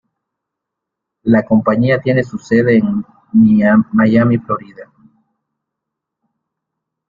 La 1.21 1.45
compañía 1.45 2.01
tiene 2.01 2.23
su 2.23 2.39
sede 2.39 2.77
en 2.77 3.05
Miami, 3.91 4.39
Florida. 4.39 4.91